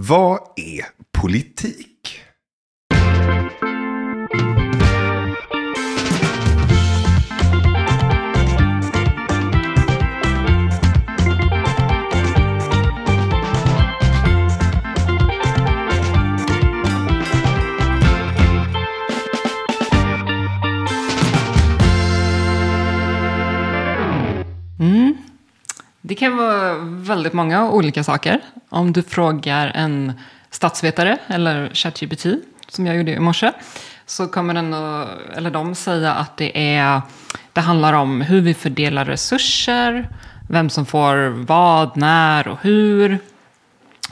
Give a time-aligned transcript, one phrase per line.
[0.00, 0.84] Vad är
[1.20, 1.93] politik?
[26.06, 28.40] Det kan vara väldigt många olika saker.
[28.68, 30.12] Om du frågar en
[30.50, 32.26] statsvetare eller ChatGPT,
[32.68, 33.52] som jag gjorde i morse,
[34.06, 37.02] så kommer den att, eller de säga att det, är,
[37.52, 40.08] det handlar om hur vi fördelar resurser,
[40.48, 43.18] vem som får vad, när och hur,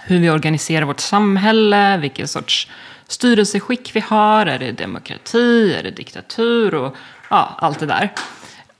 [0.02, 2.70] hur vi organiserar vårt samhälle, vilken sorts
[3.06, 6.96] styrelseskick vi har, är det demokrati, är det diktatur och
[7.30, 8.12] ja, allt det där.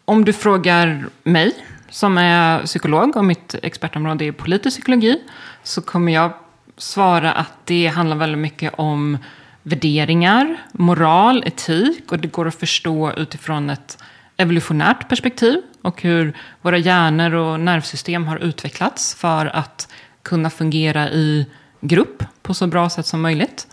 [0.05, 1.55] Om du frågar mig
[1.93, 5.23] som är psykolog och mitt expertområde är politisk psykologi
[5.63, 6.33] så kommer jag
[6.77, 9.19] svara att det handlar väldigt mycket om
[9.63, 13.99] värderingar, moral, etik och det går att förstå utifrån ett
[14.37, 19.89] evolutionärt perspektiv och hur våra hjärnor och nervsystem har utvecklats för att
[20.23, 21.47] kunna fungera i
[21.81, 23.67] grupp på så bra sätt som möjligt.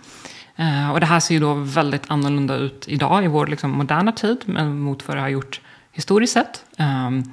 [0.56, 4.12] Eh, och det här ser ju då väldigt annorlunda ut idag i vår liksom, moderna
[4.12, 5.62] tid mot vad det har gjort
[5.92, 6.64] historiskt sett.
[6.78, 7.24] Ehm,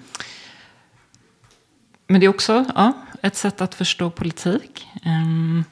[2.07, 4.87] men det är också ja, ett sätt att förstå politik.
[5.05, 5.65] Um,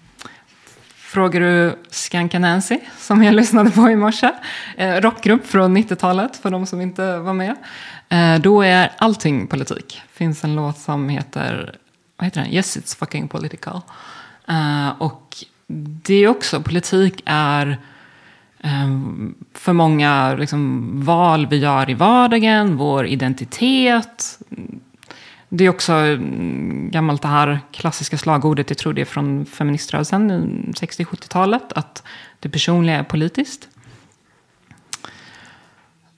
[0.97, 4.31] frågar du Skanka Nancy, som jag lyssnade på i morse,
[4.77, 7.57] eh, rockgrupp från 90-talet, för de som inte var med,
[8.09, 10.03] eh, då är allting politik.
[10.07, 11.77] Det finns en låt som heter,
[12.17, 12.53] vad heter den?
[12.53, 13.81] Yes, it's fucking political.
[14.49, 17.79] Uh, och det är också, politik är
[18.61, 24.39] ehm, för många liksom, val vi gör i vardagen, vår identitet,
[25.57, 30.31] det är också mm, gammalt det här klassiska slagordet, jag tror det är från feministrörelsen,
[30.77, 32.03] 60-70-talet, att
[32.41, 33.69] det personliga är politiskt.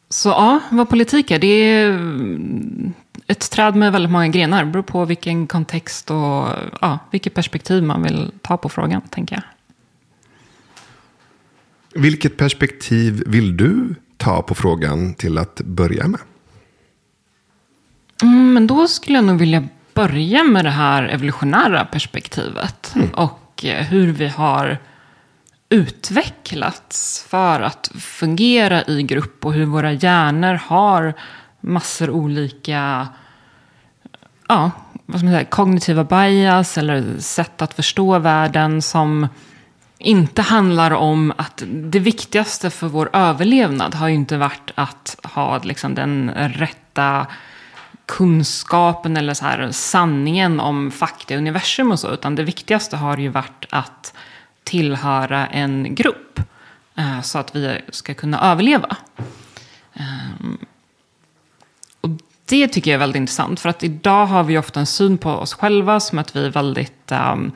[0.09, 2.93] Så ja, vad politik är, det är mm,
[3.27, 4.65] ett träd med väldigt många grenar.
[4.65, 6.49] Det beror på vilken kontext och
[6.81, 9.43] ja, vilket perspektiv man vill ta på frågan, tänker jag.
[12.03, 16.21] Vilket perspektiv vill du ta på frågan till att börja med?
[18.23, 22.93] Mm, men då skulle jag nog vilja börja med det här evolutionära perspektivet.
[22.95, 23.11] Mm.
[23.11, 24.79] Och eh, hur vi har
[25.69, 29.47] utvecklats för att fungera i grupp.
[29.47, 31.15] Och hur våra hjärnor har
[31.61, 33.09] massor olika
[34.49, 34.71] ja,
[35.07, 39.29] vad ska man säga, kognitiva bias eller sätt att förstå världen som
[39.99, 45.59] inte handlar om att det viktigaste för vår överlevnad har ju inte varit att ha
[45.59, 47.27] liksom, den rätta
[48.07, 52.11] kunskapen eller så här, sanningen om fakta i universum och så.
[52.11, 54.15] Utan det viktigaste har ju varit att
[54.65, 56.41] tillhöra en grupp.
[56.97, 58.97] Eh, så att vi ska kunna överleva.
[59.95, 60.59] Ehm,
[62.01, 62.11] och
[62.45, 63.61] det tycker jag är väldigt intressant.
[63.61, 66.51] För att idag har vi ofta en syn på oss själva som att vi är
[66.51, 67.53] väldigt um,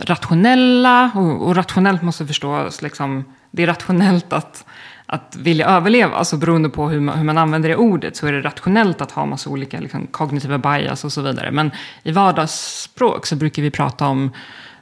[0.00, 1.10] rationella.
[1.14, 4.64] Och, och, rationellt måste förstås, liksom, det är rationellt att
[5.10, 8.32] att vilja överleva, alltså beroende på hur man, hur man använder det ordet, så är
[8.32, 11.50] det rationellt att ha massa olika liksom, kognitiva bias och så vidare.
[11.50, 11.70] Men
[12.02, 14.30] i vardagsspråk så brukar vi prata om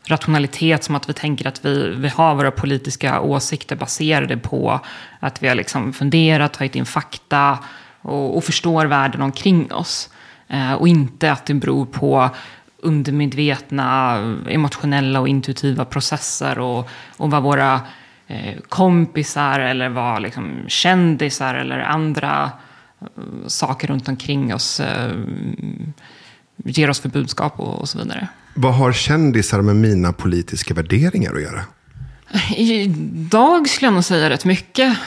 [0.05, 4.81] rationalitet som att vi tänker att vi, vi har våra politiska åsikter baserade på
[5.21, 7.59] att vi har liksom funderat, tagit in fakta
[8.03, 10.11] och, och förstår världen omkring oss.
[10.49, 12.31] Eh, och inte att det beror på
[12.83, 17.81] undermedvetna, eh, emotionella och intuitiva processer och, och vad våra
[18.69, 22.51] kompisar eller var liksom kändisar eller andra
[23.01, 25.13] eh, saker runt omkring oss eh,
[26.65, 28.29] ger oss för budskap och, så vidare.
[28.55, 31.61] Vad har kändisar med mina politiska värderingar att göra?
[32.57, 34.99] Idag skulle jag nog säga rätt mycket.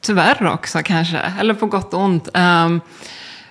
[0.00, 2.28] Tyvärr också kanske, eller på gott och ont.
[2.34, 2.80] Um,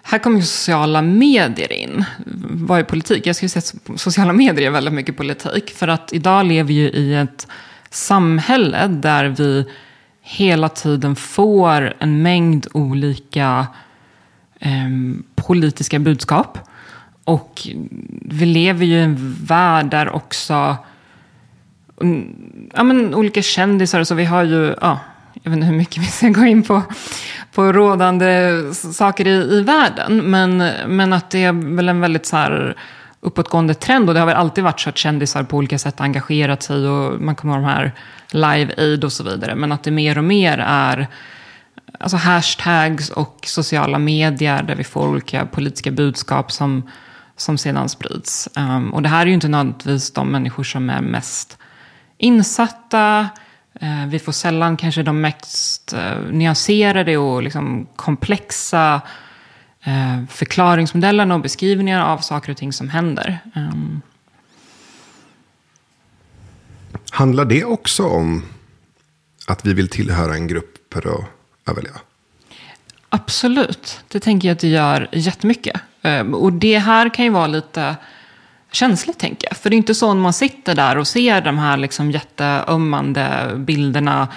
[0.03, 2.05] här kommer ju sociala medier in.
[2.51, 3.27] Vad är politik?
[3.27, 5.69] Jag skulle säga att sociala medier är väldigt mycket politik.
[5.75, 7.47] För att idag lever vi ju i ett
[7.89, 9.65] samhälle där vi
[10.21, 13.67] hela tiden får en mängd olika
[14.59, 14.89] eh,
[15.35, 16.59] politiska budskap.
[17.23, 17.67] Och
[18.21, 20.77] vi lever ju i en värld där också
[22.01, 22.35] mm,
[22.73, 24.99] ja, men, olika kändisar, så vi har ju, ja,
[25.43, 26.81] jag vet inte hur mycket vi ska gå in på,
[27.53, 30.31] på rådande saker i, i världen.
[30.31, 30.57] Men,
[30.87, 32.75] men att det är väl en väldigt så här
[33.21, 34.09] uppåtgående trend.
[34.09, 36.87] Och det har väl alltid varit så att kändisar på olika sätt engagerat sig.
[36.87, 37.91] Och man kommer ha de här
[38.31, 39.55] Live Aid och så vidare.
[39.55, 41.07] Men att det mer och mer är
[41.99, 46.89] alltså hashtags och sociala medier där vi får olika politiska budskap som,
[47.35, 48.49] som sedan sprids.
[48.55, 51.57] Um, och det här är ju inte nödvändigtvis de människor som är mest
[52.17, 53.29] insatta.
[53.83, 59.01] Uh, vi får sällan kanske de mest uh, nyanserade och liksom komplexa uh,
[60.29, 63.39] förklaringsmodellerna och beskrivningar av saker och ting som händer.
[63.55, 64.01] Um.
[67.11, 68.43] Handlar det också om
[69.47, 71.25] att vi vill tillhöra en grupp för att
[71.69, 71.99] överleva?
[73.09, 75.81] Absolut, det tänker jag att det gör jättemycket.
[76.01, 77.95] Ehm, och det här kan ju vara lite
[78.71, 79.57] känsligt, tänker jag.
[79.57, 83.51] För det är inte så när man sitter där och ser de här liksom jätteömmande
[83.55, 84.27] bilderna eh,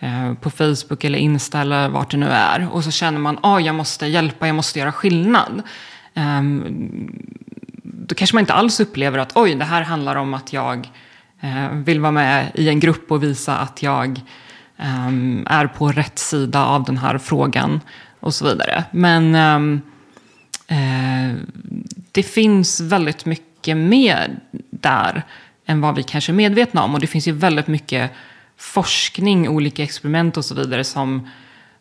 [0.00, 2.68] Eh, på Facebook eller Insta eller vart det nu är.
[2.72, 5.62] Och så känner man, att ah, jag måste hjälpa, jag måste göra skillnad.
[6.14, 7.10] Um,
[7.82, 10.90] då kanske man inte alls upplever att, oj, det här handlar om att jag
[11.44, 14.20] uh, vill vara med i en grupp och visa att jag
[14.76, 17.80] um, är på rätt sida av den här frågan
[18.20, 18.84] och så vidare.
[18.90, 19.80] Men um,
[20.70, 21.36] uh,
[22.12, 24.38] det finns väldigt mycket mer
[24.70, 25.22] där
[25.66, 26.94] än vad vi kanske är medvetna om.
[26.94, 28.10] Och det finns ju väldigt mycket
[28.56, 31.28] forskning, olika experiment och så vidare som,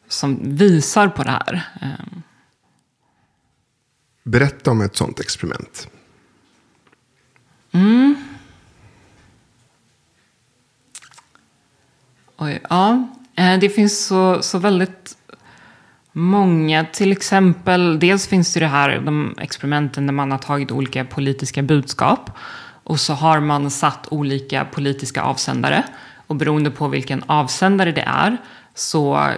[0.08, 1.68] som visar på det här.
[1.82, 2.24] Um.
[4.24, 5.88] Berätta om ett sånt experiment.
[7.72, 8.16] Mm.
[12.38, 13.08] Oj, ja.
[13.36, 15.18] Eh, det finns så, så väldigt
[16.12, 16.86] många.
[16.86, 21.62] Till exempel, dels finns det det här, de experimenten där man har tagit olika politiska
[21.62, 22.32] budskap.
[22.84, 25.84] Och så har man satt olika politiska avsändare.
[26.28, 28.38] Och beroende på vilken avsändare det är
[28.74, 29.30] så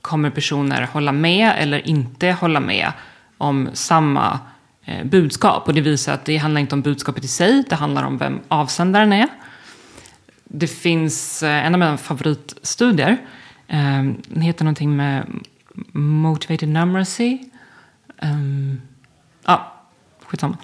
[0.00, 2.92] kommer personer hålla med eller inte hålla med
[3.38, 4.38] om samma
[4.84, 5.68] eh, budskap.
[5.68, 8.40] Och det visar att det handlar inte om budskapet i sig, det handlar om vem
[8.48, 9.28] avsändaren är
[10.48, 13.18] det finns eh, en av mina favoritstudier.
[13.66, 15.26] Eh, den heter någonting med
[15.92, 17.38] Motivated Numeracy.
[18.22, 18.80] Um,
[19.46, 19.72] ja,
[20.26, 20.56] skitsamma.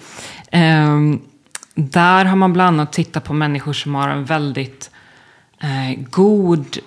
[0.51, 1.21] Um,
[1.75, 4.91] där har man bland annat tittat på människor som har en väldigt
[5.63, 6.77] eh, god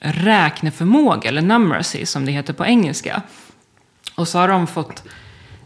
[0.00, 3.22] räkneförmåga, eller numeracy som det heter på engelska.
[4.14, 5.04] Och så har de fått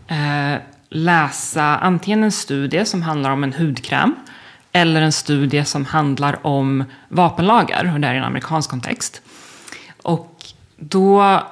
[0.08, 4.14] eh, läsa antingen en studie som handlar om en hudkräm
[4.72, 9.22] eller en studie som handlar om vapenlagar, och det är i en amerikansk kontext.
[10.02, 10.44] Och
[10.76, 11.42] då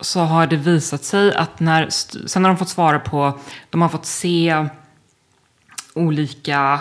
[0.00, 1.88] så har det visat sig att när,
[2.26, 3.38] sen har de fått svara på,
[3.70, 4.66] de har fått se
[5.94, 6.80] olika,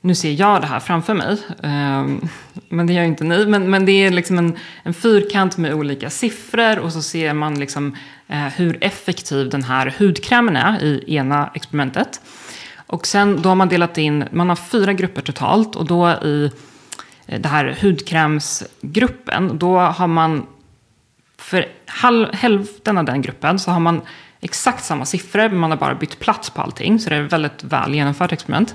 [0.00, 2.28] nu ser jag det här framför mig, um,
[2.68, 6.10] men det gör inte ni, men, men det är liksom en, en fyrkant med olika
[6.10, 7.96] siffror och så ser man liksom
[8.28, 12.20] eh, hur effektiv den här hudkrämen är i ena experimentet.
[12.86, 16.50] Och sen då har man delat in, man har fyra grupper totalt och då i
[17.26, 20.46] den det här hudkrämsgruppen, då har man
[21.38, 24.00] för halv, hälften av den gruppen så har man
[24.40, 26.98] exakt samma siffror, men man har bara bytt plats på allting.
[26.98, 28.74] Så det är ett väldigt väl genomfört experiment.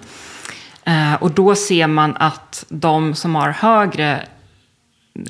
[0.86, 4.24] Eh, och då ser man att de som har högre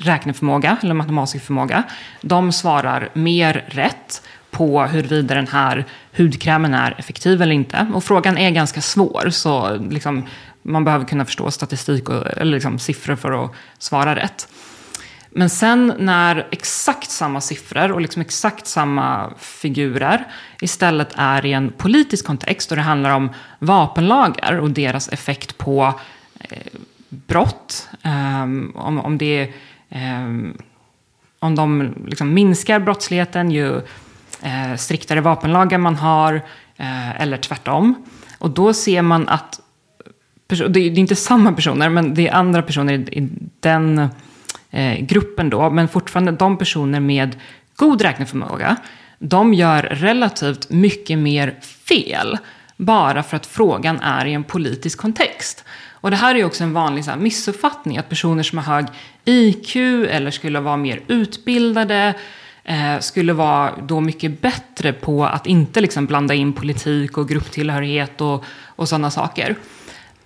[0.00, 1.82] räkneförmåga, eller matematisk förmåga,
[2.20, 5.84] de svarar mer rätt på huruvida den här
[6.16, 7.86] hudkrämen är effektiv eller inte.
[7.94, 10.26] Och frågan är ganska svår, så liksom,
[10.62, 14.48] man behöver kunna förstå statistik och, eller liksom, siffror för att svara rätt.
[15.38, 20.24] Men sen när exakt samma siffror och liksom exakt samma figurer
[20.60, 25.94] istället är i en politisk kontext och det handlar om vapenlagar och deras effekt på
[26.40, 26.58] eh,
[27.08, 28.42] brott, eh,
[28.74, 29.52] om, om, det,
[29.88, 30.26] eh,
[31.38, 33.76] om de liksom minskar brottsligheten ju
[34.42, 36.34] eh, striktare vapenlagar man har,
[36.76, 38.04] eh, eller tvärtom.
[38.38, 39.60] Och då ser man att,
[40.68, 43.28] det är inte samma personer, men det är andra personer i
[43.60, 44.08] den
[44.70, 47.36] eh, gruppen då, men fortfarande de personer med
[47.76, 48.76] god räkneförmåga,
[49.18, 51.54] de gör relativt mycket mer
[51.88, 52.38] fel,
[52.76, 55.64] bara för att frågan är i en politisk kontext.
[55.90, 58.86] Och det här är också en vanlig så här, missuppfattning, att personer som har hög
[59.24, 59.76] IQ
[60.10, 62.14] eller skulle vara mer utbildade
[62.64, 68.20] eh, skulle vara då mycket bättre på att inte liksom blanda in politik och grupptillhörighet
[68.20, 69.56] och, och sådana saker.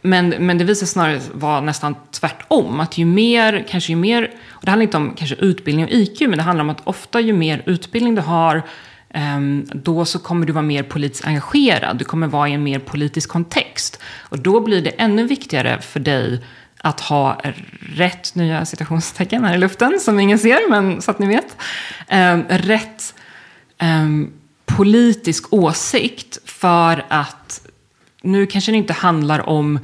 [0.03, 2.81] Men, men det visar snarare vara nästan tvärtom.
[2.81, 6.21] Att ju mer, kanske ju mer, och det handlar inte om kanske utbildning och IQ,
[6.21, 8.63] men det handlar om att ofta ju mer utbildning du har,
[9.11, 11.97] ehm, då så kommer du vara mer politiskt engagerad.
[11.99, 14.03] Du kommer vara i en mer politisk kontext.
[14.19, 16.45] Och då blir det ännu viktigare för dig
[16.83, 17.41] att ha
[17.97, 21.57] rätt, nya citationstecken här i luften som ingen ser, men så att ni vet.
[22.09, 23.15] Ehm, rätt
[23.79, 24.33] ehm,
[24.67, 27.67] politisk åsikt för att
[28.23, 29.79] nu kanske det inte handlar om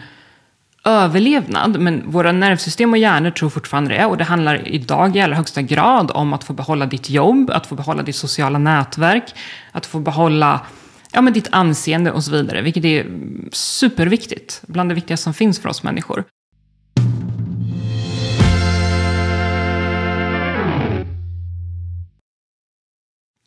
[0.85, 4.05] överlevnad, men våra nervsystem och hjärnor tror fortfarande det.
[4.05, 7.67] Och det handlar idag i allra högsta grad om att få behålla ditt jobb, att
[7.67, 9.35] få behålla ditt sociala nätverk,
[9.73, 10.61] att få behålla
[11.13, 12.63] ja, men ditt anseende och så vidare.
[12.63, 13.07] Vilket är
[13.53, 14.63] superviktigt.
[14.67, 16.25] Bland det viktigaste som finns för oss människor.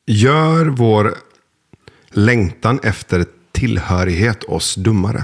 [0.05, 1.13] Gör vår
[2.09, 3.25] längtan efter
[3.59, 5.23] tillhörighet oss dummare?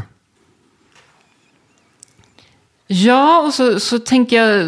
[2.87, 4.65] Ja, och så, så tänker jag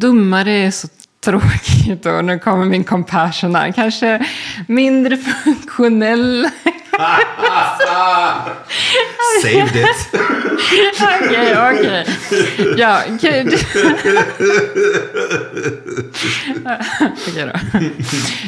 [0.00, 0.88] dummare är så
[1.24, 2.06] tråkigt.
[2.06, 3.72] Och nu kommer min compassion här.
[3.72, 4.26] Kanske
[4.68, 6.48] mindre funktionell.
[9.42, 10.08] Saved it.
[11.00, 12.06] Okej, okej.
[12.76, 13.46] Ja, okej.
[17.28, 17.80] Okej då.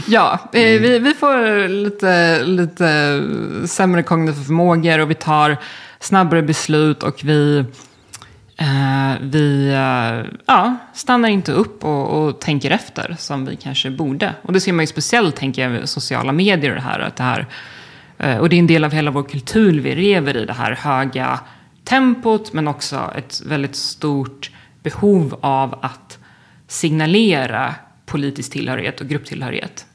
[0.06, 3.22] Ja, eh, vi, vi får lite, lite
[3.66, 5.56] sämre kognitiva förmågor och vi tar
[6.00, 7.64] snabbare beslut och vi,
[8.56, 14.34] eh, vi eh, ja, stannar inte upp och, och tänker efter som vi kanske borde.
[14.42, 17.00] Och det ser man ju speciellt, tänker jag, med sociala medier och det här.
[17.00, 17.46] Att det här
[18.20, 19.80] Eh, och det är en del av hela vår kultur.
[19.80, 21.40] Vi lever i det här höga
[21.84, 24.50] tempot, men också ett väldigt stort
[24.82, 26.18] behov av att
[26.66, 27.74] signalera
[28.06, 29.86] politisk tillhörighet och grupptillhörighet.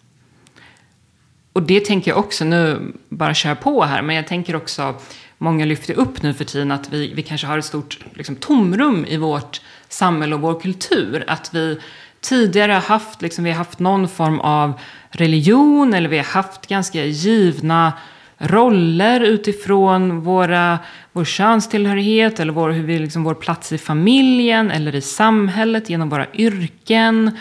[1.53, 4.96] Och det tänker jag också, nu bara kör på här, men jag tänker också,
[5.38, 9.05] många lyfter upp nu för tiden att vi, vi kanske har ett stort liksom, tomrum
[9.05, 11.24] i vårt samhälle och vår kultur.
[11.27, 11.79] Att vi
[12.22, 14.74] tidigare har haft, liksom, vi har haft någon form av
[15.10, 17.94] religion eller vi har haft ganska givna
[18.37, 20.79] roller utifrån våra,
[21.13, 26.09] vår könstillhörighet eller vår, hur vi, liksom, vår plats i familjen eller i samhället genom
[26.09, 27.37] våra yrken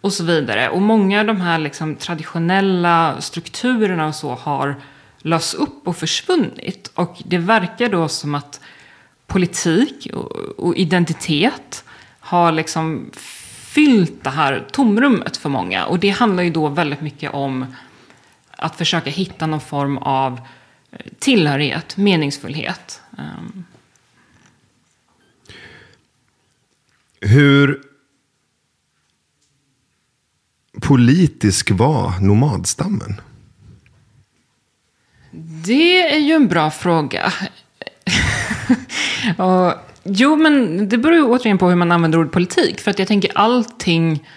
[0.00, 0.68] och så vidare.
[0.68, 4.74] Och många av de här liksom, traditionella strukturerna och så har
[5.18, 6.90] lösts upp och försvunnit.
[6.94, 8.60] Och det verkar då som att
[9.26, 11.84] politik och, och identitet
[12.20, 13.10] har liksom
[13.74, 15.84] fyllt det här tomrummet för många.
[15.84, 17.66] Och det handlar ju då väldigt mycket om
[18.60, 20.40] att försöka hitta någon form av
[20.92, 23.00] eh, tillhörighet, meningsfullhet.
[23.18, 23.64] Um,
[27.20, 27.82] Hur
[30.80, 33.20] politisk var nomadstammen?
[35.64, 37.32] Det är ju en bra fråga.
[39.36, 42.80] och, jo, men det beror ju återigen på hur man använder ordet politik.
[42.80, 44.28] För att jag tänker allting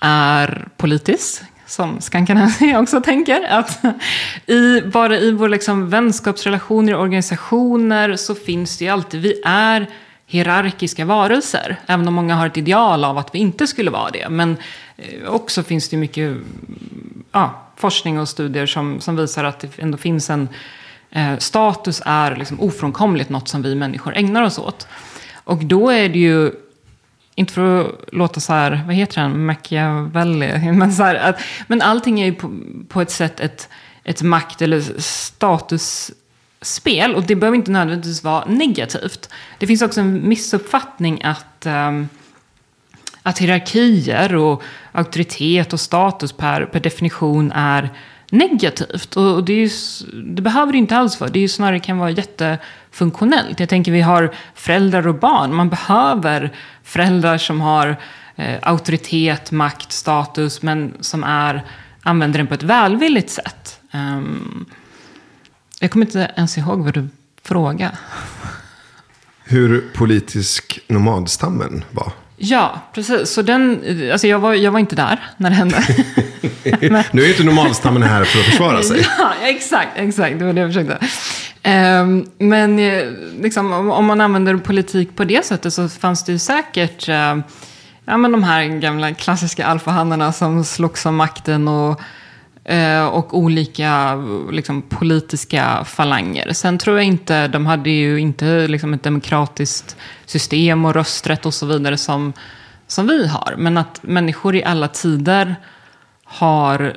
[0.00, 1.42] är politiskt.
[1.68, 3.42] Som Skankanasi också tänker.
[3.50, 3.84] Att
[4.46, 9.86] i, bara i vår liksom vänskapsrelationer, organisationer så finns det ju alltid, vi är
[10.26, 11.76] hierarkiska varelser.
[11.86, 14.28] Även om många har ett ideal av att vi inte skulle vara det.
[14.28, 14.56] Men
[14.96, 16.36] eh, också finns det mycket
[17.32, 20.48] ja, forskning och studier som, som visar att det ändå finns en
[21.10, 24.88] eh, status är liksom ofrånkomligt något som vi människor ägnar oss åt.
[25.44, 26.52] Och då är det ju
[27.38, 31.82] inte för att låta så här, vad heter han, Machiavelli, men, så här, att, men
[31.82, 33.68] allting är ju på, på ett sätt ett,
[34.04, 36.14] ett makt eller statusspel.
[37.14, 39.28] Och det behöver inte nödvändigtvis vara negativt.
[39.58, 42.08] Det finns också en missuppfattning att, um,
[43.22, 47.90] att hierarkier och auktoritet och status per, per definition är
[48.30, 49.16] negativt.
[49.16, 49.70] Och, och det, är ju,
[50.22, 51.30] det behöver det inte alls vara.
[51.30, 52.58] Det är ju snarare kan vara jätte
[52.98, 53.60] jättefunktionellt.
[53.60, 55.54] Jag tänker vi har föräldrar och barn.
[55.54, 56.52] Man behöver
[56.82, 57.96] föräldrar som har
[58.36, 61.64] eh, auktoritet, makt, status, men som är,
[62.02, 63.80] använder den på ett välvilligt sätt.
[63.92, 64.66] Um,
[65.80, 67.08] jag kommer inte ens ihåg vad du
[67.42, 67.96] frågade.
[69.44, 72.12] Hur politisk nomadstammen var?
[72.36, 73.30] Ja, precis.
[73.30, 73.80] Så den,
[74.12, 75.76] alltså jag, var, jag var inte där när det hände.
[77.12, 79.06] nu är ju inte nomadstammen här för att försvara sig.
[79.18, 80.38] ja, exakt, exakt.
[80.38, 80.98] Det var det jag försökte.
[81.68, 83.04] Ehm, men eh,
[83.40, 87.36] liksom, om, man använder politik på det sättet så fanns det ju säkert eh,
[88.04, 92.00] ja, men de här gamla klassiska alfahannarna som slogs om makten och,
[92.64, 94.16] eh, och olika
[94.50, 96.52] liksom, politiska falanger.
[96.52, 99.96] Sen tror jag inte, de hade ju inte liksom, ett demokratiskt
[100.26, 102.32] system och rösträtt och så vidare som,
[102.86, 103.54] som vi har.
[103.58, 105.56] Men att människor i alla tider
[106.24, 106.96] har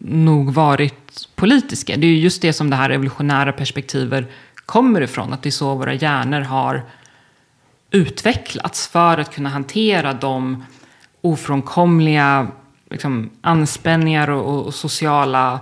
[0.00, 1.96] nog varit politiska.
[1.96, 4.30] Det är just det som det här evolutionära perspektivet
[4.66, 5.32] kommer ifrån.
[5.32, 6.82] Att det är så våra hjärnor har
[7.90, 10.64] utvecklats för att kunna hantera de
[11.20, 12.48] ofrånkomliga
[12.90, 15.60] liksom, anspänningar och, och sociala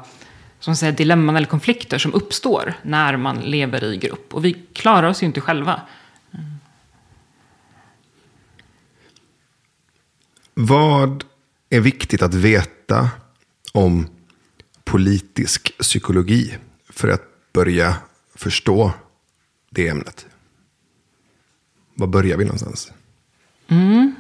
[0.61, 4.35] som säger, dilemman eller konflikter som uppstår när man lever i grupp.
[4.35, 5.81] Och vi klarar oss ju inte själva.
[10.55, 11.25] Vad
[11.71, 13.11] är viktigt att veta
[13.73, 14.07] om
[14.85, 16.55] politisk psykologi
[16.89, 17.23] för att
[17.53, 17.97] börja
[18.35, 18.93] förstå
[19.71, 20.27] det ämnet?
[21.95, 22.93] Var börjar vi någonstans?
[23.69, 24.15] Mm.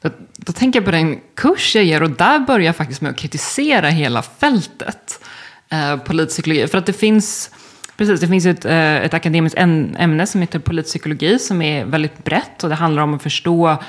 [0.00, 3.10] Då, då, tänker jag på den kurs jag ger och där börjar jag faktiskt med
[3.10, 5.20] att kritisera hela fältet.
[5.68, 6.66] eh, politpsykologi.
[6.66, 7.50] För att det finns,
[7.96, 12.64] precis, det finns ett, eh, ett akademiskt ämne som heter politpsykologi som är väldigt brett
[12.64, 13.82] och det handlar om att förstå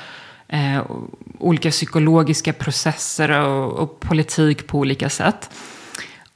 [0.48, 0.82] eh,
[1.38, 5.50] olika psykologiska processer och, och politik på olika sätt.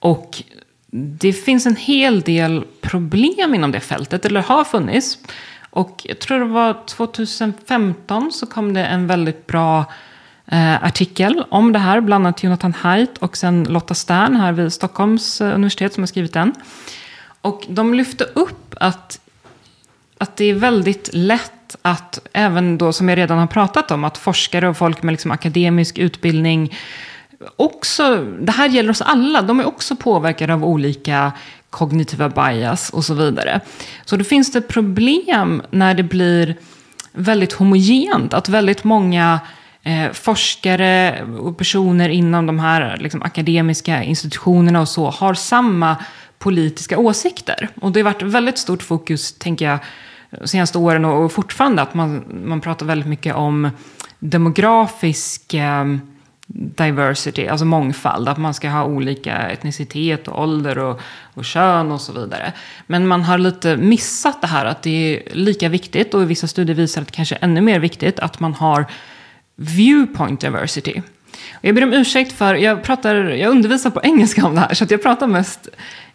[0.03, 0.43] Och
[0.91, 5.19] det finns en hel del problem inom det fältet, eller har funnits.
[5.71, 9.85] Och jag tror det var 2015 så kom det en väldigt bra
[10.47, 12.01] eh, artikel om det här.
[12.01, 16.07] Bland annat Jonathan Haidt och sen Lotta Stern här vid Stockholms eh, universitet som har
[16.07, 16.53] skrivit den.
[17.41, 19.21] Och de lyfte upp att,
[20.19, 24.19] att det är väldigt lätt att, även då som jag redan har pratat om, att
[24.19, 26.73] forskare och folk med liksom akademisk utbildning
[27.57, 31.33] också, det här gäller oss alla, de är också påverkade av olika
[31.71, 33.61] kognitiva bias och så vidare.
[34.05, 36.57] Så då finns det problem när det blir
[37.13, 39.41] väldigt homogent, att väldigt många
[39.83, 45.97] eh, forskare och personer inom de här liksom, akademiska institutionerna och så har samma
[46.39, 47.69] politiska åsikter.
[47.81, 49.79] Och det har varit väldigt stort fokus, tänker jag,
[50.31, 53.71] de senaste åren och fortfarande att man, man pratar väldigt mycket om
[54.19, 55.85] demografisk eh,
[56.55, 61.01] diversity, alltså mångfald, att man ska ha olika etnicitet och ålder och,
[61.35, 62.53] och kön och så vidare.
[62.87, 66.77] Men man har lite missat det här att det är lika viktigt och vissa studier
[66.77, 68.87] visar att det kanske är ännu mer viktigt att man har
[69.57, 71.03] viewpoint diversity.
[71.53, 74.75] Och jag ber om ursäkt för, jag, pratar, jag undervisar på engelska om det här
[74.75, 75.69] så att jag pratar mest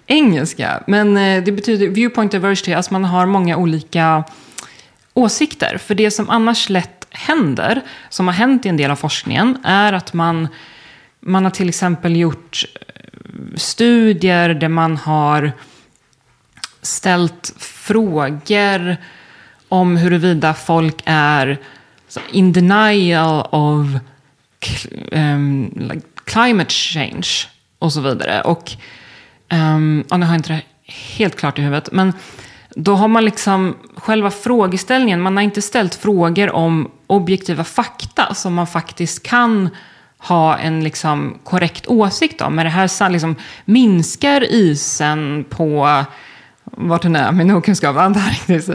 [0.08, 0.84] engelska.
[0.88, 4.24] Men eh, det betyder viewpoint diversity, alltså man har många olika
[5.14, 5.78] åsikter.
[5.78, 9.94] För det som annars lätt händer, som har hänt i en del av forskningen, är
[9.94, 10.48] att man,
[11.20, 15.52] man har till exempel gjort eh, studier där man har
[16.82, 18.98] ställt frågor
[19.70, 21.58] om huruvida folk är
[22.32, 23.88] in denial of
[25.12, 27.28] um, climate change
[27.80, 28.42] och så vidare.
[28.42, 28.72] Och,
[29.52, 32.14] um, ja, nu har jag inte det helt klart i huvudet, men
[32.80, 38.54] då har man liksom själva frågeställningen, man har inte ställt frågor om objektiva fakta som
[38.54, 39.70] man faktiskt kan
[40.18, 42.56] ha en liksom korrekt åsikt om.
[42.56, 46.04] Men det här liksom minskar isen på
[46.64, 48.70] vart den är, min okunskap, Antarktis,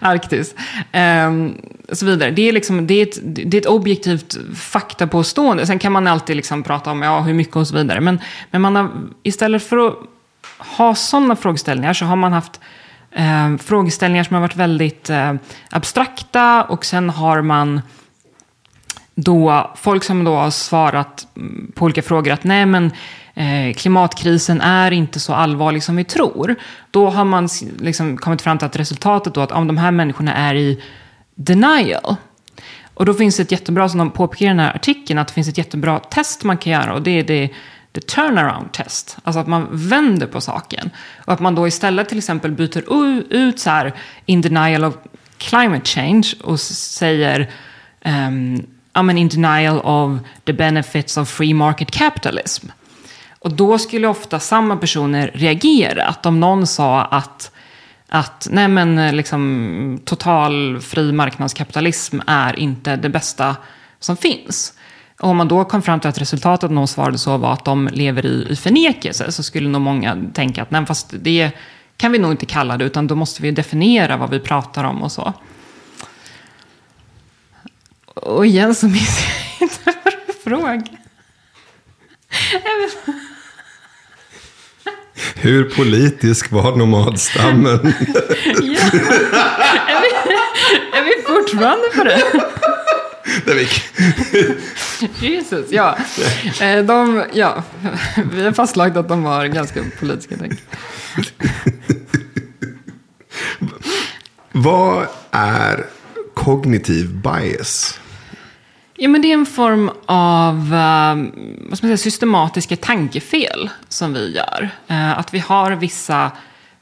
[0.00, 0.54] Arktis,
[0.92, 1.54] um,
[1.92, 2.30] så vidare.
[2.30, 5.66] Det är, liksom, det, är ett, det är ett objektivt faktapåstående.
[5.66, 8.00] Sen kan man alltid liksom prata om ja, hur mycket och så vidare.
[8.00, 8.20] Men,
[8.50, 8.90] men man har,
[9.22, 9.94] istället för att
[10.58, 12.60] ha sådana frågeställningar så har man haft
[13.12, 15.34] eh, frågeställningar som har varit väldigt eh,
[15.70, 17.80] abstrakta och sen har man
[19.14, 22.90] då folk som då har svarat mm, på olika frågor att nej men
[23.34, 26.54] eh, klimatkrisen är inte så allvarlig som vi tror.
[26.90, 30.34] Då har man liksom kommit fram till att resultatet då att om de här människorna
[30.34, 30.82] är i
[31.34, 32.16] denial.
[32.94, 35.34] Och då finns det ett jättebra, som de påpekar i den här artikeln, att det
[35.34, 37.50] finns ett jättebra test man kan göra och det är det
[37.92, 39.16] the turnaround test.
[39.24, 40.90] Alltså att man vänder på saken.
[41.24, 42.82] Och att man då istället till exempel byter
[43.30, 43.92] ut så här
[44.26, 44.94] in denial of
[45.38, 47.50] climate change och säger
[48.00, 52.66] ehm, um, I'm in denial of the benefits of free market capitalism.
[53.38, 56.04] Och då skulle ofta samma personer reagera.
[56.04, 57.52] Att om någon sa att,
[58.08, 63.56] att nej men, eh, liksom, total fri marknadskapitalism är inte det bästa
[64.00, 64.74] som finns.
[65.20, 67.88] Och om man då kom fram till att resultatet någon svarade så var att de
[67.92, 71.50] lever i, i förnekelse så skulle nog många tänka att nej, fast det
[71.96, 75.02] kan vi nog inte kalla det utan då måste vi definiera vad vi pratar om
[75.02, 75.32] och så.
[78.14, 79.20] Och igen så minns
[79.60, 80.96] jag inte vad du frågade.
[85.34, 87.80] Hur politisk var nomadstammen?
[88.62, 88.80] ja.
[89.86, 90.10] är, vi,
[90.98, 92.22] är vi fortfarande på det?
[95.20, 95.96] Jesus, ja.
[96.60, 97.62] Eh, de, ja.
[98.32, 100.36] Vi har fastlagt att de var ganska politiska.
[100.38, 100.52] Tänk.
[104.52, 105.86] Vad är
[106.34, 108.00] kognitiv bias?
[108.96, 111.30] Ja, men det är en form av uh,
[111.68, 114.70] vad ska man säga, systematiska tankefel som vi gör.
[114.90, 116.30] Uh, att vi har vissa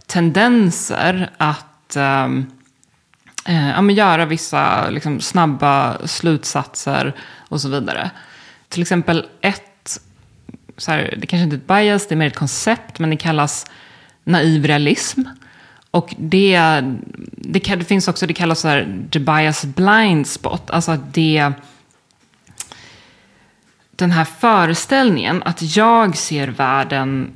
[0.06, 1.96] tendenser att
[3.48, 7.14] eh, ja, men göra vissa liksom, snabba slutsatser
[7.48, 8.10] och så vidare.
[8.68, 10.00] Till exempel ett,
[10.76, 13.16] så här, det kanske inte är ett bias, det är mer ett koncept, men det
[13.16, 13.66] kallas
[14.24, 15.22] naiv realism.
[15.90, 16.80] Och det,
[17.32, 20.70] det, det finns också, det kallas så här, the bias blind spot.
[20.70, 21.52] Alltså att det,
[23.90, 27.32] den här föreställningen att jag ser världen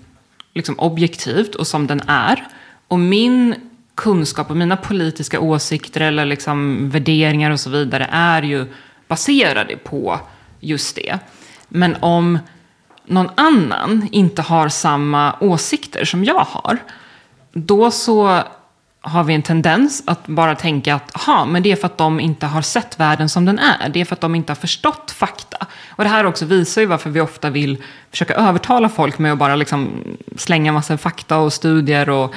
[0.55, 2.47] liksom objektivt och som den är.
[2.89, 3.55] Och min
[4.03, 8.67] kunskap och mina politiska åsikter eller liksom värderingar och så vidare är ju
[9.09, 10.21] baserade på
[10.61, 11.19] just det.
[11.69, 12.39] Men om
[13.05, 16.79] någon annan inte har samma åsikter som jag har,
[17.53, 18.43] då så
[19.01, 22.21] har vi en tendens att bara tänka att aha, men det är för att de
[22.21, 23.89] inte har sett världen som den är.
[23.89, 25.67] Det är för att de inte har förstått fakta.
[25.91, 29.39] Och det här också visar ju varför vi ofta vill försöka övertala folk med att
[29.39, 29.91] bara liksom
[30.37, 32.35] slänga massa fakta och studier och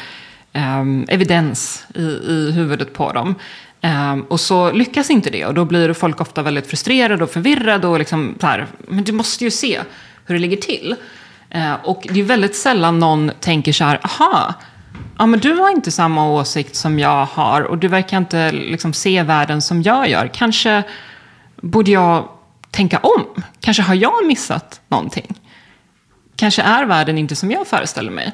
[0.56, 3.36] um, evidens i, i huvudet på dem.
[3.82, 7.88] Um, och så lyckas inte det och då blir folk ofta väldigt frustrerade och förvirrade
[7.88, 9.82] och liksom så här, men du måste ju se
[10.26, 10.96] hur det ligger till.
[11.56, 14.54] Uh, och det är väldigt sällan någon tänker så här, aha,
[15.18, 18.94] ja, men du har inte samma åsikt som jag har och du verkar inte liksom,
[18.94, 20.30] se världen som jag gör.
[20.34, 20.84] Kanske
[21.62, 22.30] borde jag
[22.72, 23.44] tänka om?
[23.60, 25.40] Kanske har jag missat någonting?
[26.36, 28.34] Kanske är världen inte som jag föreställer mig?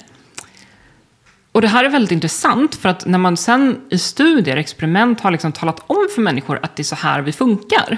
[1.51, 5.31] Och det här är väldigt intressant för att när man sen i studier, experiment har
[5.31, 7.97] liksom talat om för människor att det är så här vi funkar.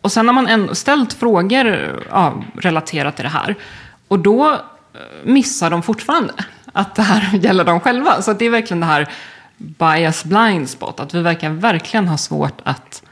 [0.00, 1.66] Och sen har man ställt frågor
[2.10, 3.54] ja, relaterat till det här.
[4.08, 4.58] Och då eh,
[5.24, 6.32] missar de fortfarande
[6.72, 8.22] att det här gäller dem själva.
[8.22, 9.08] Så det är verkligen det här
[9.56, 11.00] bias blind spot.
[11.00, 13.02] Att vi verkar verkligen ha svårt att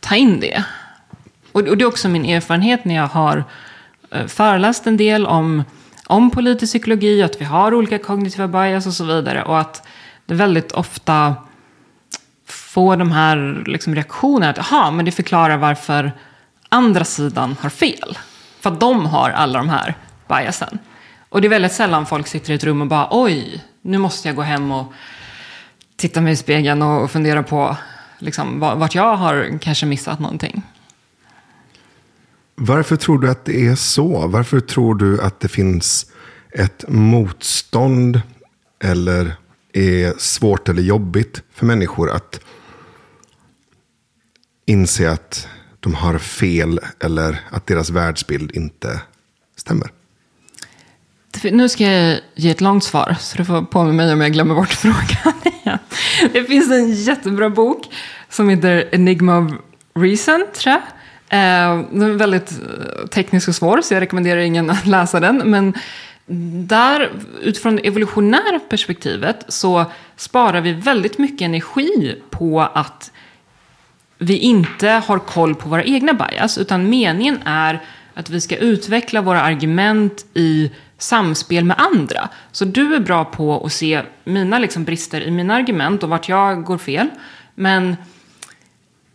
[0.00, 0.64] ta in det.
[1.52, 3.44] Och, det är också min erfarenhet när jag har
[4.10, 5.64] eh, föreläst en del om,
[6.10, 9.42] om politisk psykologi, att vi har olika kognitiva bias och så vidare.
[9.42, 9.86] Och att
[10.26, 11.34] det väldigt ofta
[12.46, 16.12] får de här liksom reaktionerna att aha, men det förklarar varför
[16.68, 18.18] andra sidan har fel.
[18.60, 19.94] För att de har alla de här
[20.28, 20.78] biasen.
[21.28, 24.28] Och det är väldigt sällan folk sitter i ett rum och bara oj, nu måste
[24.28, 24.92] jag gå hem och
[25.96, 27.76] titta mig i spegeln och fundera på
[28.18, 30.62] liksom, vart jag har kanske missat någonting.
[32.62, 34.26] Varför tror du att det är så?
[34.26, 36.06] Varför tror du att det finns
[36.50, 38.20] ett motstånd
[38.84, 39.36] eller
[39.72, 42.40] är svårt eller jobbigt för människor att
[44.66, 45.48] inse att
[45.80, 49.00] de har fel eller att deras världsbild inte
[49.56, 49.90] stämmer?
[51.42, 54.54] Nu ska jag ge ett långt svar, så du får på mig om jag glömmer
[54.54, 55.78] bort frågan.
[56.32, 57.86] Det finns en jättebra bok
[58.28, 59.52] som heter Enigma of
[59.94, 60.82] Reason, tror jag.
[61.30, 65.36] Eh, den är väldigt eh, teknisk och svår, så jag rekommenderar ingen att läsa den.
[65.36, 65.74] Men
[66.66, 67.10] där,
[67.42, 69.84] utifrån det evolutionära perspektivet, så
[70.16, 73.12] sparar vi väldigt mycket energi på att
[74.18, 77.80] vi inte har koll på våra egna bias, utan meningen är
[78.14, 82.28] att vi ska utveckla våra argument i samspel med andra.
[82.52, 86.28] Så du är bra på att se mina liksom brister i mina argument och vart
[86.28, 87.08] jag går fel.
[87.54, 87.96] Men,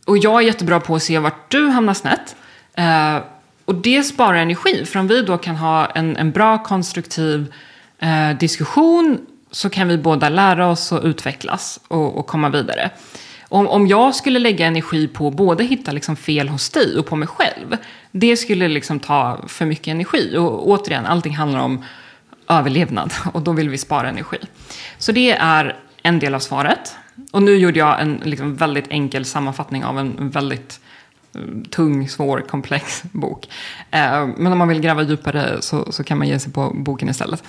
[0.06, 2.36] och jag är jättebra på att se vart du hamnar snett.
[2.74, 3.18] Eh,
[3.66, 4.86] och det sparar energi.
[4.86, 7.54] För om vi då kan ha en, en bra konstruktiv
[8.00, 9.18] eh, diskussion
[9.52, 12.90] så kan vi båda lära oss och utvecklas och, och komma vidare.
[13.50, 17.06] Om, om jag skulle lägga energi på att både hitta liksom fel hos dig och
[17.06, 17.78] på mig själv,
[18.12, 20.38] det skulle liksom ta för mycket energi.
[20.38, 21.84] Och återigen, allting handlar om
[22.50, 24.38] överlevnad och då vill vi spara energi.
[24.98, 26.96] Så det är en del av svaret.
[27.32, 30.80] Och nu gjorde jag en liksom väldigt enkel sammanfattning av en väldigt
[31.36, 33.48] eh, tung, svår, komplex bok.
[33.92, 37.10] Eh, men om man vill gräva djupare så, så kan man ge sig på boken
[37.10, 37.44] istället.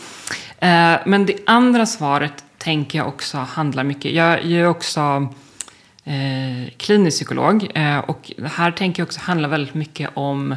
[0.59, 4.13] Eh, men det andra svaret tänker jag också handlar mycket.
[4.13, 5.29] Jag är också
[6.05, 7.71] eh, klinisk psykolog.
[7.75, 10.55] Eh, och det här tänker jag också handla väldigt mycket om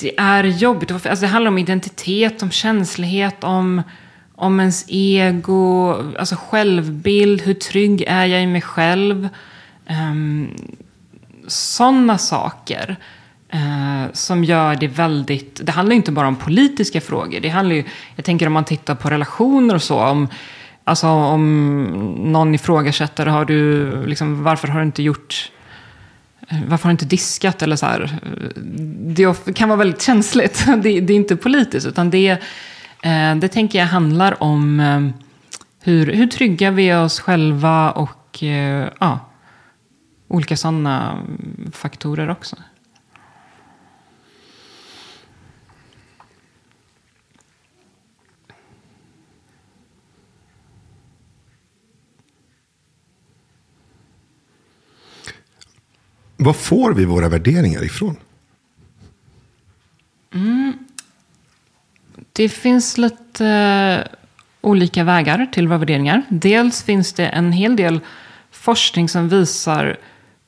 [0.00, 0.90] det är jobbigt.
[0.90, 3.82] Alltså det handlar om identitet, om känslighet, om,
[4.42, 7.42] om ens ego, alltså självbild.
[7.42, 9.28] Hur trygg är jag i mig själv?
[9.86, 10.76] Ehm, um,
[11.46, 12.96] Sådana saker.
[13.54, 15.60] Uh, som gör det väldigt...
[15.66, 17.40] Det handlar inte bara om politiska frågor.
[17.40, 17.84] Det handlar ju,
[18.16, 19.98] jag tänker om man tittar på relationer och så.
[19.98, 20.28] Om,
[20.84, 21.84] Alltså om
[22.32, 25.50] någon ifrågasätter, har du, liksom, varför har du inte gjort
[26.68, 27.62] varför har du inte diskat?
[27.62, 28.18] Eller så här.
[29.14, 30.64] Det kan vara väldigt känsligt.
[30.82, 32.38] Det, det är inte politiskt, utan det, är
[33.40, 35.00] det tänker jag handlar om eh,
[35.80, 39.20] hur, hur trygga vi är oss själva och eh, ja,
[40.28, 41.22] olika sådana
[41.72, 42.56] faktorer också.
[56.36, 58.16] Var får vi våra värderingar ifrån?
[60.34, 60.72] Mm.
[62.32, 64.16] Det finns lite eh,
[64.60, 66.22] olika vägar till våra värderingar.
[66.28, 68.00] Dels finns det en hel del
[68.50, 69.96] forskning som visar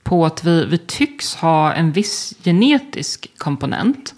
[0.02, 4.14] på att vi, vi tycks ha en viss genetisk komponent.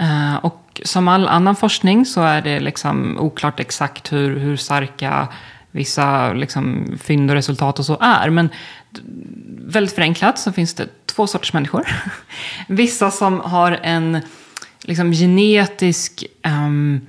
[0.00, 5.28] Eh, och som all annan forskning så är det liksom oklart exakt hur, hur starka
[5.70, 8.30] vissa liksom, fynd och resultat och så är.
[8.30, 8.48] Men
[9.58, 11.88] väldigt förenklat så finns det två sorters människor.
[12.68, 14.20] Vissa som har en
[14.84, 17.00] liksom, genetisk um,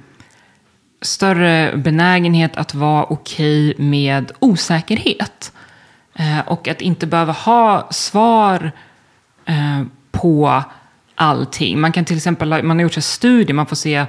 [1.01, 5.51] större benägenhet att vara okej okay med osäkerhet.
[6.19, 8.71] Uh, och att inte behöva ha svar
[9.49, 10.63] uh, på
[11.15, 11.79] allting.
[11.79, 14.05] Man kan till exempel, man har gjort en studie, man får se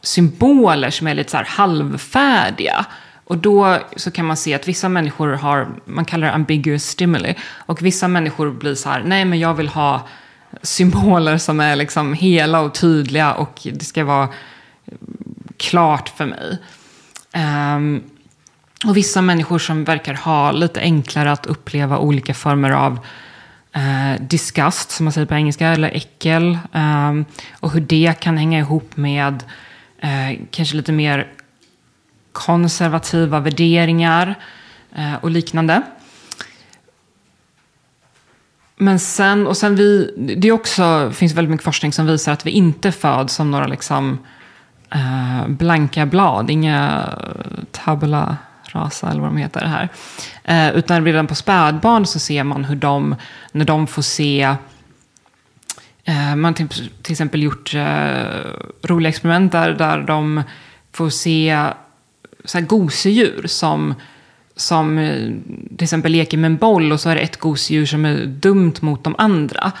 [0.00, 2.86] symboler som är lite så här halvfärdiga.
[3.24, 7.34] Och då så kan man se att vissa människor har, man kallar det ambiguous stimuli.
[7.52, 10.08] Och vissa människor blir så här, nej men jag vill ha
[10.62, 14.28] symboler som är liksom hela och tydliga och det ska vara
[15.56, 16.58] klart för mig.
[17.76, 18.02] Um,
[18.86, 22.98] och vissa människor som verkar ha lite enklare att uppleva olika former av
[23.76, 26.58] uh, disgust, som man säger på engelska, eller äckel.
[26.72, 27.24] Um,
[27.60, 29.44] och hur det kan hänga ihop med
[30.04, 31.32] uh, kanske lite mer
[32.32, 34.34] konservativa värderingar
[34.98, 35.82] uh, och liknande.
[38.80, 42.50] Men sen, och sen vi, det också, finns väldigt mycket forskning som visar att vi
[42.50, 44.18] inte föds som några liksom,
[44.94, 47.08] eh, blanka blad, inga
[47.70, 48.36] tabula
[48.72, 49.88] rasa eller vad de heter här.
[50.44, 53.14] Eh, utan redan på spädbarn så ser man hur de,
[53.52, 54.42] när de får se
[56.04, 56.68] eh, man har till,
[57.02, 58.24] till, exempel gjort eh,
[58.82, 60.42] roliga experiment där, där de
[60.92, 61.66] får se
[62.44, 63.94] så här gosedjur som
[64.60, 65.14] som eh,
[65.76, 68.74] till exempel leker med en boll och så är det ett gosedjur som är dumt
[68.80, 69.72] mot de andra.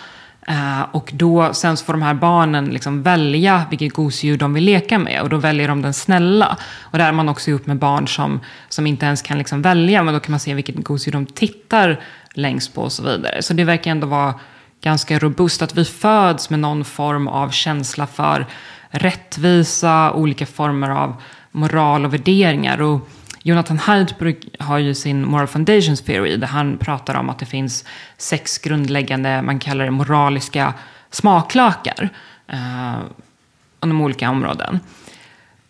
[0.48, 4.64] Uh, och då, sen så får de här barnen liksom välja vilket gosedjur de vill
[4.64, 5.22] leka med.
[5.22, 6.56] Och då väljer de den snälla.
[6.80, 10.02] Och där har man också gjort med barn som, som inte ens kan liksom välja.
[10.02, 12.00] Men då kan man se vilket gosedjur de tittar
[12.34, 13.42] längst på och så vidare.
[13.42, 14.34] Så det verkar ändå vara
[14.82, 18.46] ganska robust att vi föds med någon form av känsla för
[18.90, 22.82] rättvisa, olika former av moral och värderingar.
[22.82, 23.08] Och
[23.42, 24.14] Jonathan Haidt
[24.58, 27.84] har ju sin Moral Foundations Theory där han pratar om att det finns
[28.16, 30.74] sex grundläggande, man kallar det moraliska
[31.10, 32.08] smaklökar
[32.48, 32.98] eh,
[33.84, 34.80] inom olika områden.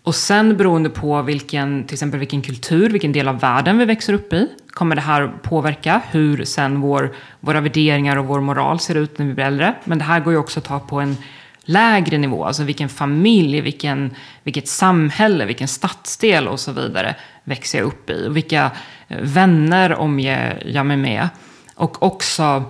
[0.02, 4.12] Och sen beroende på vilken, till exempel vilken kultur, vilken del av världen vi växer
[4.12, 8.94] upp i, kommer det här påverka hur sen vår, våra värderingar och vår moral ser
[8.94, 9.74] ut när vi blir äldre.
[9.84, 11.16] Men det här går ju också att ta på en
[11.64, 17.86] lägre nivå, alltså vilken familj, vilken, vilket samhälle, vilken stadsdel och så vidare växer jag
[17.86, 18.26] upp i?
[18.28, 18.70] Och vilka
[19.08, 21.28] eh, vänner omger jag mig med?
[21.74, 22.64] Och också,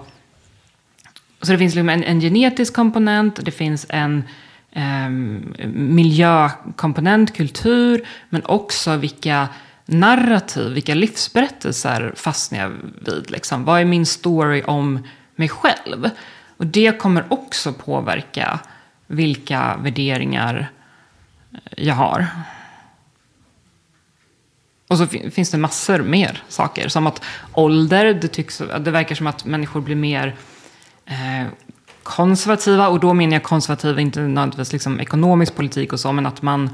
[1.42, 4.24] så det finns liksom en, en genetisk komponent, det finns en
[4.72, 5.08] eh,
[5.74, 9.48] miljökomponent, kultur, men också vilka
[9.86, 12.72] narrativ, vilka livsberättelser fastnar jag
[13.04, 13.30] vid?
[13.30, 13.64] Liksom?
[13.64, 14.98] Vad är min story om
[15.36, 16.10] mig själv?
[16.56, 18.60] Och det kommer också påverka
[19.10, 20.70] vilka värderingar
[21.52, 22.26] eh, jag har.
[24.88, 26.88] Och så finns det massor mer saker.
[26.88, 30.36] Som att ålder, det, tycks, det verkar som att människor blir mer
[31.06, 31.46] eh,
[32.02, 32.88] konservativa.
[32.88, 36.70] Och då menar jag konservativa, inte nödvändigtvis liksom ekonomisk politik och så, men att man,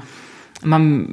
[0.61, 1.07] man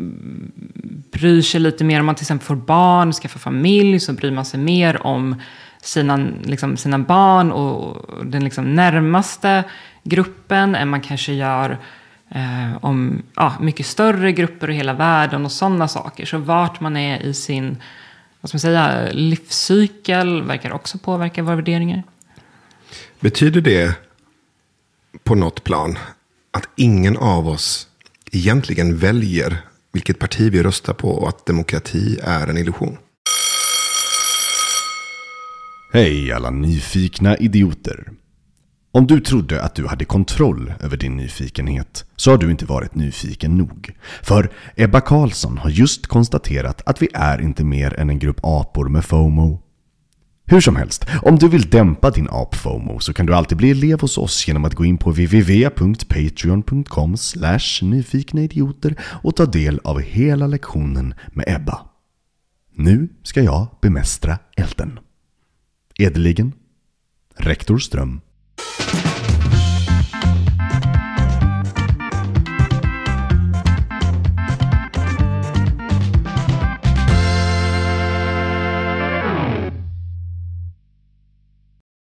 [1.12, 4.44] bryr sig lite mer om man till exempel får barn, skaffar familj, så bryr man
[4.44, 5.37] sig mer om
[5.82, 9.64] sina, liksom, sina barn och den liksom närmaste
[10.04, 11.78] gruppen än man kanske gör
[12.28, 16.26] eh, om ja, mycket större grupper i hela världen och sådana saker.
[16.26, 17.76] Så vart man är i sin
[18.44, 22.02] vad ska man säga, livscykel verkar också påverka våra värderingar.
[23.20, 23.98] Betyder det
[25.22, 25.98] på något plan
[26.50, 27.88] att ingen av oss
[28.32, 29.58] egentligen väljer
[29.92, 32.98] vilket parti vi röstar på och att demokrati är en illusion?
[35.92, 38.10] Hej alla nyfikna idioter.
[38.94, 42.94] Om du trodde att du hade kontroll över din nyfikenhet så har du inte varit
[42.94, 43.96] nyfiken nog.
[44.22, 48.88] För Ebba Karlsson har just konstaterat att vi är inte mer än en grupp apor
[48.88, 49.61] med FOMO.
[50.46, 54.00] Hur som helst, om du vill dämpa din ap-FOMO så kan du alltid bli elev
[54.00, 57.16] hos oss genom att gå in på www.patreon.com
[57.83, 61.78] nyfiknaidioter och ta del av hela lektionen med Ebba.
[62.74, 64.98] Nu ska jag bemästra elden.
[65.98, 66.52] Edeligen,
[67.37, 68.20] Rektor Ström.
[68.66, 69.13] Thank you.